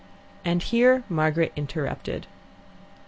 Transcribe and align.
And 0.43 0.63
here 0.63 1.03
Margaret 1.09 1.51
interrupted. 1.55 2.25